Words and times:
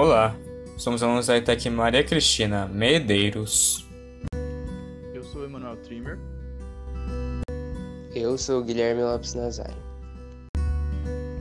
Olá, 0.00 0.32
somos 0.76 1.02
alunos 1.02 1.26
da 1.26 1.36
ETEC 1.36 1.68
Maria 1.68 2.04
Cristina 2.04 2.68
Medeiros. 2.68 3.84
Eu 5.12 5.24
sou 5.24 5.42
Emanuel 5.44 5.76
Trimmer. 5.78 6.16
Eu 8.14 8.38
sou 8.38 8.62
Guilherme 8.62 9.02
Lopes 9.02 9.34
Nazário. 9.34 9.82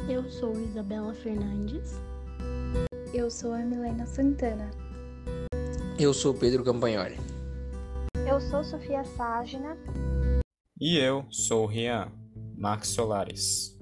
Eu 0.09 0.27
sou 0.31 0.59
Isabela 0.59 1.13
Fernandes. 1.13 2.01
Eu 3.13 3.29
sou 3.29 3.53
a 3.53 3.59
Milena 3.59 4.07
Santana. 4.07 4.71
Eu 5.99 6.11
sou 6.11 6.33
Pedro 6.33 6.63
Campagnoli. 6.63 7.19
Eu 8.27 8.41
sou 8.41 8.63
Sofia 8.63 9.03
Ságina. 9.03 9.77
E 10.81 10.97
eu 10.97 11.27
sou 11.29 11.67
Rian 11.67 12.11
Max 12.57 12.87
Solares. 12.87 13.76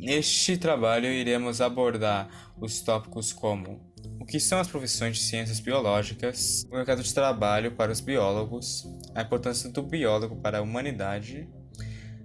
Neste 0.00 0.56
trabalho 0.56 1.08
iremos 1.08 1.60
abordar 1.60 2.54
os 2.58 2.80
tópicos 2.80 3.34
como 3.34 3.92
o 4.18 4.24
que 4.24 4.40
são 4.40 4.58
as 4.58 4.66
profissões 4.66 5.18
de 5.18 5.22
ciências 5.22 5.60
biológicas, 5.60 6.64
o 6.70 6.74
mercado 6.74 7.02
de 7.02 7.12
trabalho 7.12 7.72
para 7.72 7.92
os 7.92 8.00
biólogos, 8.00 8.88
a 9.14 9.20
importância 9.20 9.68
do 9.70 9.82
biólogo 9.82 10.36
para 10.36 10.58
a 10.58 10.62
humanidade. 10.62 11.46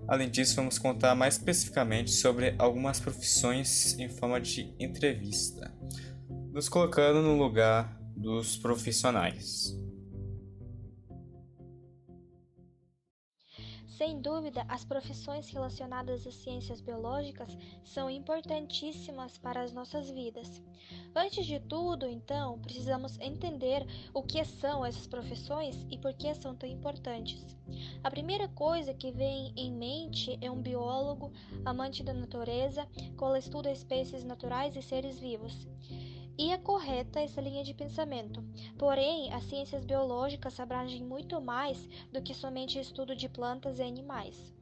Além 0.08 0.30
disso, 0.30 0.56
vamos 0.56 0.80
contar 0.80 1.16
mais 1.16 1.36
especificamente 1.36 2.12
sobre 2.12 2.56
algumas 2.58 3.02
profissões 3.02 4.00
em 4.00 4.08
forma 4.08 4.40
de 4.40 4.74
entrevista, 4.80 5.70
nos 6.54 6.70
colocando 6.70 7.22
no 7.22 7.38
lugar 7.38 8.00
dos 8.16 8.56
profissionais. 8.56 9.85
Sem 13.98 14.20
dúvida, 14.20 14.66
as 14.68 14.84
profissões 14.84 15.50
relacionadas 15.50 16.28
às 16.28 16.36
ciências 16.36 16.82
biológicas 16.82 17.58
são 17.82 18.10
importantíssimas 18.10 19.38
para 19.38 19.62
as 19.62 19.72
nossas 19.72 20.10
vidas. 20.10 20.62
Antes 21.16 21.46
de 21.46 21.62
tudo, 21.62 22.06
então, 22.06 22.60
precisamos 22.60 23.18
entender 23.22 23.86
o 24.14 24.22
que 24.22 24.44
são 24.44 24.86
essas 24.86 25.08
profissões 25.08 25.86
e 25.90 25.98
por 25.98 26.14
que 26.14 26.36
são 26.36 26.54
tão 26.54 26.68
importantes. 26.68 27.56
A 28.04 28.12
primeira 28.12 28.50
coisa 28.50 28.94
que 28.94 29.14
vem 29.14 29.54
em 29.56 29.72
mente 29.72 30.38
é 30.42 30.52
um 30.52 30.62
biólogo, 30.62 31.32
amante 31.64 32.04
da 32.04 32.14
natureza, 32.14 32.86
que 32.86 33.38
estuda 33.38 33.72
espécies 33.72 34.26
naturais 34.26 34.76
e 34.76 34.82
seres 34.82 35.18
vivos. 35.18 35.66
E 36.38 36.52
é 36.52 36.58
correta 36.58 37.22
essa 37.22 37.40
linha 37.40 37.64
de 37.64 37.74
pensamento. 37.74 38.44
Porém, 38.78 39.34
as 39.34 39.44
ciências 39.46 39.86
biológicas 39.86 40.60
abrangem 40.60 41.02
muito 41.02 41.40
mais 41.40 41.88
do 42.12 42.22
que 42.22 42.34
somente 42.34 42.78
estudo 42.78 43.16
de 43.16 43.30
plantas 43.30 43.80
e 43.80 43.84
animais. 43.84 44.54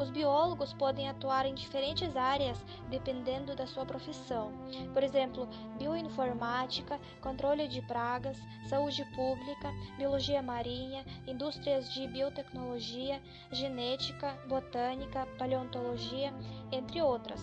Os 0.00 0.10
biólogos 0.10 0.72
podem 0.72 1.08
atuar 1.08 1.46
em 1.46 1.54
diferentes 1.54 2.16
áreas 2.16 2.58
dependendo 2.90 3.54
da 3.54 3.68
sua 3.68 3.86
profissão. 3.86 4.52
Por 4.92 5.04
exemplo, 5.04 5.48
bioinformática, 5.78 6.98
controle 7.20 7.68
de 7.68 7.80
pragas, 7.82 8.36
saúde 8.66 9.04
pública, 9.14 9.72
biologia 9.96 10.42
marinha, 10.42 11.04
indústrias 11.26 11.92
de 11.94 12.08
biotecnologia, 12.08 13.22
genética, 13.52 14.32
botânica, 14.48 15.24
paleontologia, 15.38 16.34
entre 16.72 17.00
outras. 17.00 17.40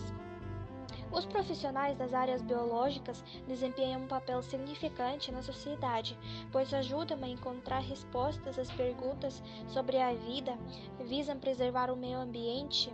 Os 1.12 1.26
profissionais 1.26 1.96
das 1.98 2.14
áreas 2.14 2.40
biológicas 2.40 3.22
desempenham 3.46 4.02
um 4.02 4.06
papel 4.06 4.40
significante 4.42 5.32
na 5.32 5.42
sociedade, 5.42 6.16
pois 6.52 6.72
ajudam 6.72 7.18
a 7.22 7.28
encontrar 7.28 7.80
respostas 7.80 8.58
às 8.58 8.70
perguntas 8.70 9.42
sobre 9.68 9.98
a 9.98 10.14
vida, 10.14 10.56
visam 11.00 11.38
preservar 11.38 11.90
o 11.90 11.96
meio 11.96 12.18
ambiente, 12.18 12.92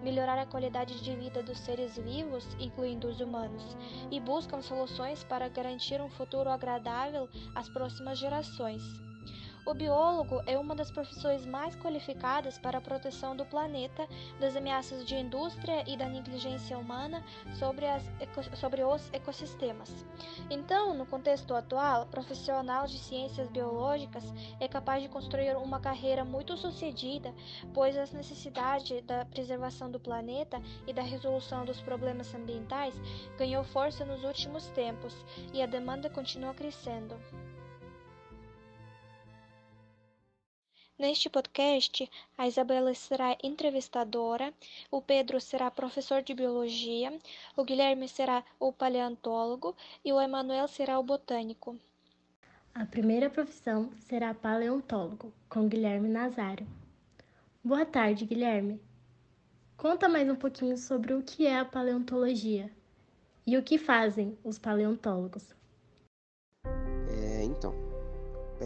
melhorar 0.00 0.38
a 0.38 0.46
qualidade 0.46 1.02
de 1.02 1.16
vida 1.16 1.42
dos 1.42 1.58
seres 1.58 1.96
vivos, 1.96 2.46
incluindo 2.60 3.08
os 3.08 3.20
humanos, 3.20 3.76
e 4.10 4.20
buscam 4.20 4.62
soluções 4.62 5.24
para 5.24 5.48
garantir 5.48 6.00
um 6.00 6.10
futuro 6.10 6.48
agradável 6.48 7.28
às 7.54 7.68
próximas 7.68 8.18
gerações. 8.18 9.05
O 9.66 9.74
biólogo 9.74 10.40
é 10.46 10.56
uma 10.56 10.76
das 10.76 10.92
profissões 10.92 11.44
mais 11.44 11.74
qualificadas 11.74 12.56
para 12.56 12.78
a 12.78 12.80
proteção 12.80 13.34
do 13.34 13.44
planeta 13.44 14.06
das 14.38 14.54
ameaças 14.54 15.04
de 15.04 15.16
indústria 15.16 15.82
e 15.88 15.96
da 15.96 16.08
negligência 16.08 16.78
humana 16.78 17.20
sobre, 17.58 17.84
as, 17.84 18.04
sobre 18.54 18.84
os 18.84 19.12
ecossistemas. 19.12 20.06
Então, 20.48 20.94
no 20.94 21.04
contexto 21.04 21.52
atual, 21.52 22.06
profissional 22.06 22.86
de 22.86 22.96
ciências 22.96 23.48
biológicas 23.48 24.22
é 24.60 24.68
capaz 24.68 25.02
de 25.02 25.08
construir 25.08 25.56
uma 25.56 25.80
carreira 25.80 26.24
muito 26.24 26.56
sucedida, 26.56 27.34
pois 27.74 27.98
as 27.98 28.12
necessidades 28.12 29.02
da 29.02 29.24
preservação 29.24 29.90
do 29.90 29.98
planeta 29.98 30.62
e 30.86 30.92
da 30.92 31.02
resolução 31.02 31.64
dos 31.64 31.80
problemas 31.80 32.32
ambientais 32.32 32.94
ganhou 33.36 33.64
força 33.64 34.04
nos 34.04 34.22
últimos 34.22 34.68
tempos 34.68 35.12
e 35.52 35.60
a 35.60 35.66
demanda 35.66 36.08
continua 36.08 36.54
crescendo. 36.54 37.16
Neste 40.98 41.28
podcast, 41.28 42.10
a 42.38 42.48
Isabela 42.48 42.94
será 42.94 43.36
entrevistadora, 43.42 44.50
o 44.90 45.02
Pedro 45.02 45.38
será 45.38 45.70
professor 45.70 46.22
de 46.22 46.32
biologia, 46.32 47.12
o 47.54 47.62
Guilherme 47.62 48.08
será 48.08 48.42
o 48.58 48.72
paleontólogo 48.72 49.76
e 50.02 50.10
o 50.10 50.18
Emanuel 50.18 50.66
será 50.66 50.98
o 50.98 51.02
botânico. 51.02 51.78
A 52.74 52.86
primeira 52.86 53.28
profissão 53.28 53.90
será 54.00 54.32
paleontólogo, 54.32 55.30
com 55.50 55.68
Guilherme 55.68 56.08
Nazário. 56.08 56.66
Boa 57.62 57.84
tarde, 57.84 58.24
Guilherme. 58.24 58.80
Conta 59.76 60.08
mais 60.08 60.30
um 60.30 60.36
pouquinho 60.36 60.78
sobre 60.78 61.12
o 61.12 61.22
que 61.22 61.46
é 61.46 61.58
a 61.58 61.64
paleontologia 61.66 62.72
e 63.46 63.58
o 63.58 63.62
que 63.62 63.76
fazem 63.76 64.38
os 64.42 64.58
paleontólogos. 64.58 65.54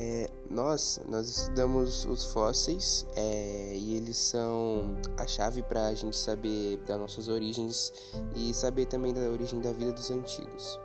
É, 0.00 0.30
nós, 0.48 0.98
nós 1.06 1.28
estudamos 1.28 2.06
os 2.06 2.32
fósseis 2.32 3.06
é, 3.16 3.74
e 3.76 3.96
eles 3.96 4.16
são 4.16 4.96
a 5.18 5.26
chave 5.26 5.62
para 5.62 5.88
a 5.88 5.94
gente 5.94 6.16
saber 6.16 6.78
das 6.86 6.98
nossas 6.98 7.28
origens 7.28 7.92
e 8.34 8.54
saber 8.54 8.86
também 8.86 9.12
da 9.12 9.20
origem 9.20 9.60
da 9.60 9.72
vida 9.72 9.92
dos 9.92 10.10
antigos. 10.10 10.80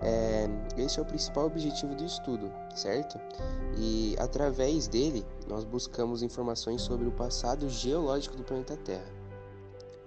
É, 0.00 0.48
esse 0.76 0.98
é 0.98 1.02
o 1.02 1.04
principal 1.04 1.46
objetivo 1.46 1.94
do 1.94 2.04
estudo, 2.04 2.50
certo? 2.74 3.20
E 3.78 4.16
através 4.18 4.88
dele 4.88 5.24
nós 5.46 5.62
buscamos 5.62 6.20
informações 6.20 6.82
sobre 6.82 7.06
o 7.06 7.12
passado 7.12 7.68
geológico 7.68 8.36
do 8.36 8.42
planeta 8.42 8.76
Terra. 8.78 9.20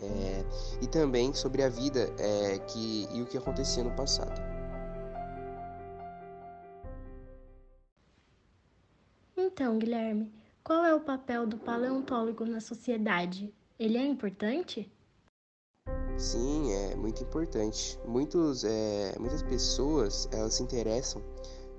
É, 0.01 0.43
e 0.81 0.87
também 0.87 1.33
sobre 1.33 1.63
a 1.63 1.69
vida 1.69 2.11
é, 2.19 2.59
que, 2.67 3.07
e 3.13 3.21
o 3.21 3.25
que 3.25 3.37
acontecia 3.37 3.85
no 3.85 3.91
passado. 3.91 4.52
Então, 9.53 9.77
Guilherme, 9.77 10.33
qual 10.63 10.83
é 10.83 10.95
o 10.95 10.99
papel 10.99 11.45
do 11.45 11.57
paleontólogo 11.57 12.43
na 12.43 12.59
sociedade? 12.59 13.53
Ele 13.77 13.99
é 13.99 14.03
importante? 14.03 14.91
Sim, 16.17 16.73
é 16.73 16.95
muito 16.95 17.21
importante. 17.21 17.99
Muitos, 18.03 18.63
é, 18.63 19.13
muitas 19.19 19.43
pessoas 19.43 20.27
elas 20.31 20.55
se 20.55 20.63
interessam 20.63 21.21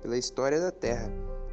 pela 0.01 0.17
história 0.17 0.57
da 0.57 0.71
Terra, 0.71 1.11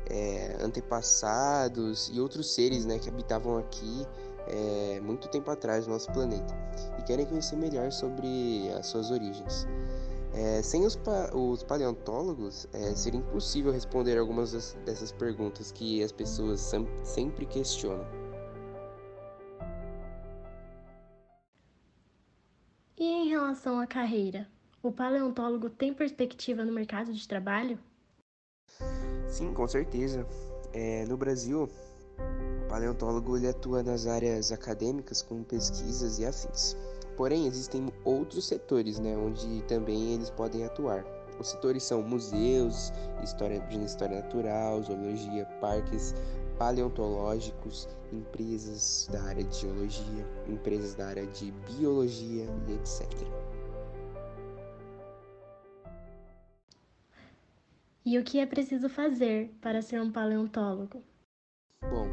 é, 0.08 0.58
antepassados 0.62 2.08
e 2.14 2.20
outros 2.20 2.54
seres 2.54 2.86
né, 2.86 3.00
que 3.00 3.08
habitavam 3.08 3.58
aqui 3.58 4.06
é, 4.46 5.00
muito 5.00 5.26
tempo 5.26 5.50
atrás 5.50 5.88
no 5.88 5.94
nosso 5.94 6.12
planeta 6.12 6.54
e 7.00 7.02
querem 7.02 7.26
conhecer 7.26 7.56
melhor 7.56 7.90
sobre 7.90 8.70
as 8.78 8.86
suas 8.86 9.10
origens. 9.10 9.66
É, 10.34 10.62
sem 10.62 10.86
os, 10.86 10.96
pa 10.96 11.30
os 11.34 11.62
paleontólogos, 11.62 12.66
é, 12.72 12.94
seria 12.94 13.20
impossível 13.20 13.70
responder 13.70 14.16
algumas 14.16 14.52
das, 14.52 14.72
dessas 14.84 15.12
perguntas 15.12 15.70
que 15.70 16.02
as 16.02 16.10
pessoas 16.10 16.60
sem 16.60 16.86
sempre 17.04 17.44
questionam. 17.44 18.06
E 22.96 23.04
em 23.04 23.28
relação 23.28 23.78
à 23.78 23.86
carreira, 23.86 24.48
o 24.82 24.90
paleontólogo 24.90 25.68
tem 25.68 25.92
perspectiva 25.92 26.64
no 26.64 26.72
mercado 26.72 27.12
de 27.12 27.28
trabalho? 27.28 27.78
Sim, 29.28 29.52
com 29.52 29.68
certeza. 29.68 30.26
É, 30.72 31.04
no 31.06 31.16
Brasil, 31.16 31.64
o 31.64 32.68
paleontólogo 32.68 33.36
ele 33.36 33.48
atua 33.48 33.82
nas 33.82 34.06
áreas 34.06 34.50
acadêmicas 34.50 35.20
como 35.20 35.44
pesquisas 35.44 36.18
e 36.18 36.24
afins. 36.24 36.74
Porém, 37.16 37.46
existem 37.46 37.92
outros 38.04 38.46
setores 38.46 38.98
né, 38.98 39.16
onde 39.16 39.62
também 39.62 40.14
eles 40.14 40.30
podem 40.30 40.64
atuar. 40.64 41.04
Os 41.38 41.48
setores 41.48 41.82
são 41.82 42.02
museus, 42.02 42.92
história 43.22 43.60
de 43.60 43.84
história 43.84 44.20
natural, 44.22 44.82
zoologia, 44.82 45.44
parques 45.60 46.14
paleontológicos, 46.58 47.88
empresas 48.12 49.08
da 49.10 49.22
área 49.22 49.42
de 49.42 49.56
geologia, 49.56 50.26
empresas 50.48 50.94
da 50.94 51.08
área 51.08 51.26
de 51.26 51.50
biologia 51.50 52.46
e 52.68 52.72
etc. 52.74 53.08
E 58.04 58.18
o 58.18 58.24
que 58.24 58.38
é 58.38 58.46
preciso 58.46 58.88
fazer 58.88 59.54
para 59.60 59.80
ser 59.80 60.00
um 60.00 60.10
paleontólogo? 60.10 61.02
Bom, 61.82 62.06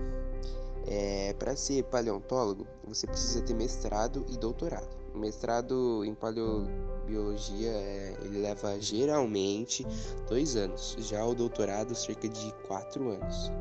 é, 0.87 1.33
para 1.33 1.55
ser 1.55 1.83
paleontólogo, 1.85 2.67
você 2.83 3.07
precisa 3.07 3.41
ter 3.41 3.53
mestrado 3.53 4.25
e 4.29 4.37
doutorado. 4.37 4.97
O 5.13 5.17
mestrado 5.17 6.03
em 6.05 6.13
paleobiologia 6.13 7.69
é, 7.69 8.17
ele 8.21 8.39
leva 8.39 8.79
geralmente 8.79 9.85
dois 10.27 10.55
anos, 10.55 10.95
já 10.99 11.25
o 11.25 11.33
doutorado 11.33 11.95
cerca 11.95 12.27
de 12.27 12.53
quatro 12.67 13.09
anos. 13.09 13.51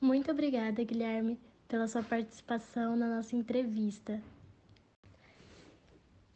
Muito 0.00 0.30
obrigada, 0.30 0.84
Guilherme, 0.84 1.40
pela 1.66 1.88
sua 1.88 2.02
participação 2.02 2.94
na 2.94 3.16
nossa 3.16 3.34
entrevista. 3.34 4.22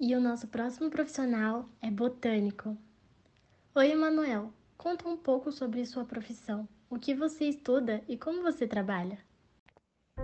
E 0.01 0.17
o 0.17 0.21
nosso 0.21 0.49
próximo 0.49 0.91
profissional 0.91 1.69
é 1.81 1.89
botânico. 1.89 2.77
Oi, 3.75 3.93
Emanuel, 3.93 4.53
conta 4.83 5.09
um 5.09 5.17
pouco 5.17 5.53
sobre 5.53 5.87
sua 5.87 6.05
profissão. 6.05 6.69
O 6.91 6.99
que 6.99 7.15
você 7.15 7.45
estuda 7.45 8.03
e 8.09 8.19
como 8.19 8.43
você 8.43 8.67
trabalha? 8.67 9.17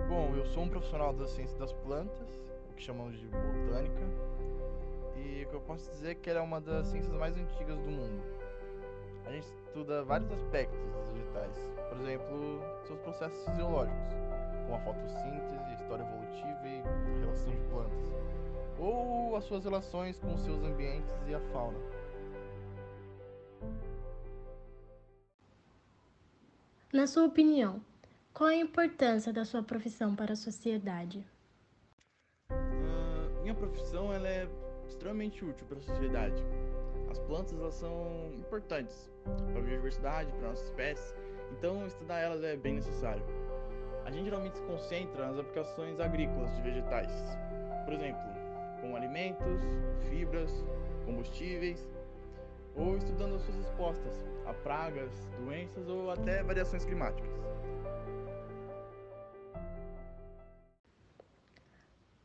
Bom, 0.09 0.35
eu 0.35 0.45
sou 0.47 0.63
um 0.63 0.67
profissional 0.67 1.13
da 1.13 1.25
ciência 1.27 1.57
das 1.57 1.71
plantas, 1.71 2.27
o 2.69 2.73
que 2.73 2.83
chamamos 2.83 3.17
de 3.17 3.25
botânica, 3.27 4.01
e 5.15 5.45
o 5.45 5.49
que 5.49 5.53
eu 5.55 5.61
posso 5.61 5.89
dizer 5.91 6.09
é 6.09 6.15
que 6.15 6.29
ela 6.29 6.39
é 6.39 6.43
uma 6.43 6.59
das 6.59 6.87
ciências 6.87 7.13
mais 7.13 7.37
antigas 7.37 7.77
do 7.77 7.89
mundo. 7.89 8.21
A 9.25 9.31
gente 9.31 9.47
estuda 9.65 10.03
vários 10.03 10.29
aspectos 10.29 10.77
dos 10.77 11.09
vegetais, 11.13 11.55
por 11.87 11.97
exemplo, 12.01 12.61
seus 12.85 12.99
processos 12.99 13.41
fisiológicos, 13.45 14.13
como 14.65 14.75
a 14.75 14.79
fotossíntese, 14.79 15.55
a 15.55 15.73
história 15.75 16.03
evolutiva 16.03 16.67
e 16.67 16.81
a 17.15 17.19
relação 17.21 17.49
de 17.53 17.61
plantas, 17.69 18.13
ou 18.77 19.37
as 19.37 19.45
suas 19.45 19.63
relações 19.63 20.19
com 20.19 20.37
seus 20.37 20.61
ambientes 20.65 21.15
e 21.29 21.33
a 21.33 21.39
fauna. 21.53 21.98
Na 26.91 27.05
sua 27.05 27.25
opinião, 27.25 27.79
qual 28.33 28.49
a 28.49 28.55
importância 28.55 29.31
da 29.31 29.45
sua 29.45 29.61
profissão 29.61 30.15
para 30.15 30.33
a 30.33 30.35
sociedade? 30.35 31.23
Uh, 32.51 33.41
minha 33.43 33.53
profissão 33.53 34.11
ela 34.11 34.27
é 34.27 34.49
extremamente 34.87 35.45
útil 35.45 35.67
para 35.67 35.77
a 35.77 35.81
sociedade. 35.81 36.43
As 37.11 37.19
plantas 37.19 37.53
elas 37.53 37.75
são 37.75 38.31
importantes 38.33 39.07
para 39.23 39.59
a 39.59 39.61
biodiversidade, 39.61 40.31
para 40.31 40.47
a 40.47 40.49
nossa 40.49 40.63
espécie, 40.63 41.13
então 41.51 41.85
estudar 41.85 42.21
elas 42.21 42.43
é 42.43 42.57
bem 42.57 42.73
necessário. 42.73 43.23
A 44.03 44.09
gente 44.09 44.25
geralmente 44.25 44.57
se 44.57 44.63
concentra 44.63 45.27
nas 45.27 45.37
aplicações 45.37 45.99
agrícolas 45.99 46.55
de 46.55 46.61
vegetais, 46.63 47.11
por 47.85 47.93
exemplo, 47.93 48.19
com 48.81 48.95
alimentos, 48.95 49.61
fibras, 50.09 50.49
combustíveis, 51.05 51.87
ou 52.75 52.97
estudando 52.97 53.35
as 53.35 53.41
suas 53.43 53.57
respostas 53.57 54.29
a 54.45 54.53
pragas, 54.53 55.11
doenças 55.43 55.87
ou 55.87 56.11
até 56.11 56.41
variações 56.43 56.83
climáticas. 56.83 57.29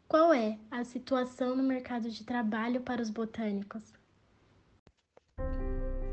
Qual 0.09 0.33
é 0.33 0.59
a 0.71 0.85
situação 0.85 1.57
no 1.57 1.63
mercado 1.63 2.09
de 2.09 2.25
trabalho 2.25 2.81
para 2.81 3.03
os 3.03 3.11
botânicos? 3.11 3.93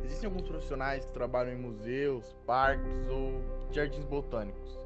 Existem 0.03 0.27
alguns 0.27 0.47
profissionais 0.47 1.05
que 1.05 1.11
trabalham 1.13 1.53
em 1.53 1.61
museus, 1.61 2.35
parques 2.45 3.07
ou 3.09 3.41
jardins 3.71 4.03
botânicos. 4.05 4.79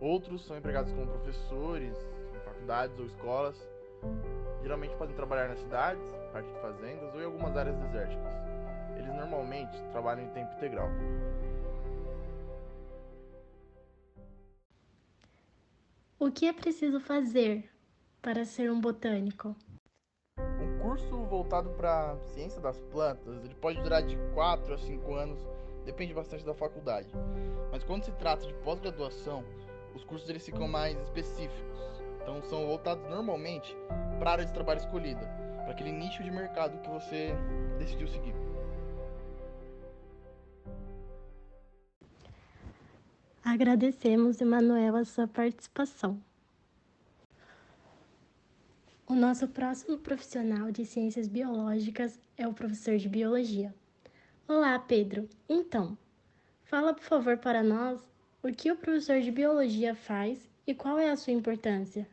Outros 0.00 0.44
são 0.46 0.56
empregados 0.56 0.92
como 0.92 1.06
professores 1.06 1.96
em 2.34 2.44
faculdades 2.44 2.98
ou 2.98 3.06
escolas. 3.06 3.56
Geralmente 4.62 4.96
podem 4.96 5.14
trabalhar 5.14 5.48
nas 5.48 5.58
cidades, 5.58 6.02
parte 6.32 6.48
de 6.48 6.60
fazendas 6.60 7.14
ou 7.14 7.20
em 7.20 7.24
algumas 7.24 7.56
áreas 7.56 7.76
desérticas 7.76 8.53
eles 9.04 9.14
normalmente 9.14 9.76
trabalham 9.92 10.24
em 10.24 10.30
tempo 10.30 10.52
integral. 10.54 10.88
O 16.18 16.30
que 16.30 16.46
é 16.46 16.52
preciso 16.52 17.00
fazer 17.00 17.70
para 18.22 18.44
ser 18.44 18.70
um 18.70 18.80
botânico? 18.80 19.54
Um 20.38 20.78
curso 20.80 21.16
voltado 21.24 21.68
para 21.70 22.12
a 22.12 22.18
ciência 22.18 22.60
das 22.60 22.80
plantas, 22.80 23.44
ele 23.44 23.54
pode 23.54 23.80
durar 23.82 24.02
de 24.02 24.16
4 24.32 24.72
a 24.72 24.78
5 24.78 25.14
anos, 25.14 25.38
depende 25.84 26.14
bastante 26.14 26.44
da 26.44 26.54
faculdade. 26.54 27.08
Mas 27.70 27.84
quando 27.84 28.04
se 28.04 28.12
trata 28.12 28.46
de 28.46 28.54
pós-graduação, 28.54 29.44
os 29.94 30.02
cursos 30.04 30.28
eles 30.30 30.44
ficam 30.44 30.66
mais 30.66 30.98
específicos. 31.02 31.62
Então 32.22 32.42
são 32.44 32.66
voltados 32.66 33.06
normalmente 33.10 33.76
para 34.18 34.30
a 34.30 34.32
área 34.32 34.46
de 34.46 34.52
trabalho 34.54 34.78
escolhida, 34.78 35.26
para 35.62 35.72
aquele 35.72 35.92
nicho 35.92 36.22
de 36.22 36.30
mercado 36.30 36.80
que 36.80 36.88
você 36.88 37.34
decidiu 37.78 38.08
seguir. 38.08 38.34
Agradecemos, 43.44 44.40
Emanuel, 44.40 44.96
a 44.96 45.04
sua 45.04 45.28
participação. 45.28 46.18
O 49.06 49.14
nosso 49.14 49.46
próximo 49.46 49.98
profissional 49.98 50.72
de 50.72 50.86
ciências 50.86 51.28
biológicas 51.28 52.18
é 52.38 52.48
o 52.48 52.54
professor 52.54 52.96
de 52.96 53.06
biologia. 53.06 53.74
Olá, 54.48 54.78
Pedro. 54.78 55.28
Então, 55.46 55.96
fala 56.64 56.94
por 56.94 57.04
favor 57.04 57.36
para 57.36 57.62
nós 57.62 58.00
o 58.42 58.50
que 58.50 58.72
o 58.72 58.76
professor 58.76 59.20
de 59.20 59.30
biologia 59.30 59.94
faz 59.94 60.48
e 60.66 60.72
qual 60.72 60.98
é 60.98 61.10
a 61.10 61.16
sua 61.16 61.34
importância. 61.34 62.08